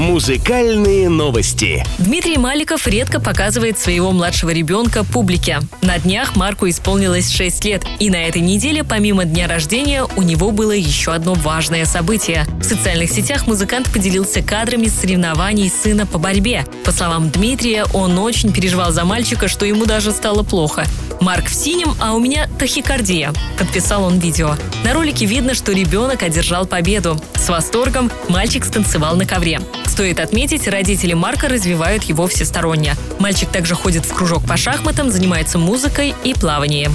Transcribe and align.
Музыкальные 0.00 1.10
новости. 1.10 1.84
Дмитрий 1.98 2.38
Маликов 2.38 2.86
редко 2.86 3.20
показывает 3.20 3.78
своего 3.78 4.12
младшего 4.12 4.48
ребенка 4.48 5.04
публике. 5.04 5.60
На 5.82 5.98
днях 5.98 6.36
Марку 6.36 6.66
исполнилось 6.70 7.30
6 7.30 7.64
лет, 7.66 7.84
и 7.98 8.08
на 8.08 8.16
этой 8.16 8.40
неделе, 8.40 8.82
помимо 8.82 9.26
дня 9.26 9.46
рождения, 9.46 10.06
у 10.16 10.22
него 10.22 10.52
было 10.52 10.72
еще 10.72 11.12
одно 11.12 11.34
важное 11.34 11.84
событие. 11.84 12.46
В 12.60 12.64
социальных 12.64 13.10
сетях 13.10 13.46
музыкант 13.46 13.92
поделился 13.92 14.40
кадрами 14.40 14.86
соревнований 14.86 15.68
сына 15.68 16.06
по 16.06 16.16
борьбе. 16.16 16.64
По 16.82 16.92
словам 16.92 17.28
Дмитрия, 17.28 17.84
он 17.92 18.18
очень 18.18 18.54
переживал 18.54 18.92
за 18.92 19.04
мальчика, 19.04 19.48
что 19.48 19.66
ему 19.66 19.84
даже 19.84 20.12
стало 20.12 20.42
плохо. 20.42 20.86
Марк 21.20 21.50
в 21.50 21.54
синем, 21.54 21.94
а 22.00 22.14
у 22.14 22.20
меня 22.20 22.48
тахикардия. 22.58 23.34
Подписал 23.58 24.04
он 24.04 24.18
видео. 24.18 24.56
На 24.82 24.94
ролике 24.94 25.26
видно, 25.26 25.52
что 25.52 25.72
ребенок 25.72 26.22
одержал 26.22 26.64
победу. 26.64 27.20
С 27.34 27.50
восторгом 27.50 28.10
мальчик 28.28 28.64
станцевал 28.64 29.16
на 29.16 29.26
ковре. 29.26 29.60
Стоит 30.00 30.18
отметить, 30.18 30.66
родители 30.66 31.12
Марка 31.12 31.46
развивают 31.46 32.04
его 32.04 32.26
всесторонне. 32.26 32.94
Мальчик 33.18 33.50
также 33.50 33.74
ходит 33.74 34.06
в 34.06 34.14
кружок 34.14 34.42
по 34.48 34.56
шахматам, 34.56 35.10
занимается 35.10 35.58
музыкой 35.58 36.14
и 36.24 36.32
плаванием. 36.32 36.94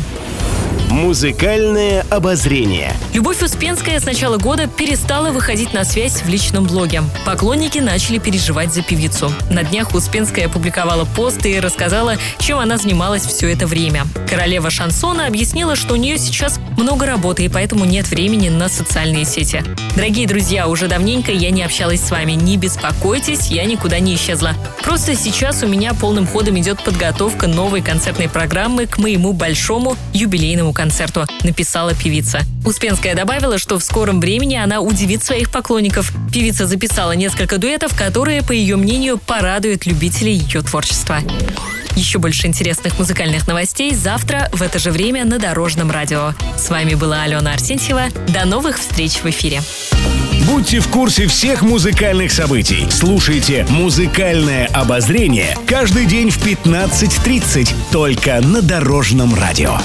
Музыкальное 0.90 2.04
обозрение. 2.10 2.94
Любовь 3.16 3.42
Успенская 3.42 3.98
с 3.98 4.04
начала 4.04 4.38
года 4.38 4.68
перестала 4.68 5.32
выходить 5.32 5.72
на 5.72 5.86
связь 5.86 6.22
в 6.22 6.28
личном 6.28 6.66
блоге. 6.66 7.02
Поклонники 7.26 7.78
начали 7.80 8.18
переживать 8.18 8.74
за 8.74 8.82
певицу. 8.82 9.32
На 9.50 9.64
днях 9.64 9.96
Успенская 9.96 10.48
опубликовала 10.48 11.06
пост 11.06 11.46
и 11.46 11.58
рассказала, 11.62 12.18
чем 12.40 12.60
она 12.60 12.78
занималась 12.78 13.26
все 13.26 13.50
это 13.50 13.68
время. 13.68 14.04
Королева 14.30 14.70
шансона 14.70 15.28
объяснила, 15.28 15.78
что 15.78 15.94
у 15.94 15.96
нее 15.96 16.18
сейчас 16.18 16.60
много 16.76 17.06
работы 17.06 17.46
и 17.46 17.48
поэтому 17.48 17.86
нет 17.86 18.06
времени 18.10 18.50
на 18.50 18.68
социальные 18.68 19.24
сети. 19.24 19.64
Дорогие 19.96 20.28
друзья, 20.28 20.68
уже 20.68 20.90
давненько 20.90 21.32
я 21.32 21.52
не 21.52 21.64
общалась 21.64 22.02
с 22.02 22.12
вами. 22.12 22.34
Не 22.34 22.58
беспокойтесь, 22.58 23.48
я 23.48 23.64
никуда 23.64 24.00
не 24.00 24.16
исчезла. 24.16 24.56
Просто 24.84 25.16
сейчас 25.16 25.64
у 25.64 25.68
меня 25.68 25.94
полным 25.94 26.28
ходом 26.28 26.60
идет 26.60 26.84
подготовка 26.84 27.48
новой 27.48 27.82
концертной 27.82 28.28
программы 28.28 28.88
к 28.88 28.98
моему 28.98 29.32
большому 29.32 29.96
юбилейному 30.12 30.74
концерту, 30.74 31.26
написала 31.44 31.94
певица. 31.94 32.42
Успенская 32.66 33.05
добавила, 33.14 33.60
что 33.60 33.78
в 33.78 33.84
скором 33.84 34.20
времени 34.20 34.56
она 34.56 34.82
удивит 34.82 35.24
своих 35.24 35.52
поклонников. 35.52 36.12
Певица 36.34 36.66
записала 36.66 37.12
несколько 37.12 37.58
дуэтов, 37.58 37.96
которые, 37.96 38.42
по 38.42 38.52
ее 38.54 38.78
мнению, 38.78 39.18
порадуют 39.20 39.86
любителей 39.86 40.34
ее 40.34 40.62
творчества. 40.62 41.20
Еще 41.96 42.20
больше 42.20 42.48
интересных 42.48 42.98
музыкальных 42.98 43.48
новостей 43.48 43.94
завтра 43.94 44.50
в 44.52 44.62
это 44.62 44.80
же 44.80 44.92
время 44.92 45.24
на 45.26 45.40
Дорожном 45.40 45.92
радио. 45.92 46.34
С 46.58 46.70
вами 46.70 46.96
была 46.96 47.24
Алена 47.24 47.54
Арсентьева. 47.54 48.06
До 48.30 48.46
новых 48.46 48.80
встреч 48.80 49.18
в 49.24 49.26
эфире. 49.28 49.62
Будьте 50.48 50.80
в 50.80 50.88
курсе 50.90 51.28
всех 51.28 51.62
музыкальных 51.62 52.32
событий. 52.32 52.88
Слушайте 52.90 53.66
«Музыкальное 53.70 54.68
обозрение» 54.68 55.58
каждый 55.68 56.06
день 56.06 56.30
в 56.30 56.46
15.30 56.46 57.74
только 57.92 58.42
на 58.42 58.62
Дорожном 58.62 59.34
радио. 59.34 59.78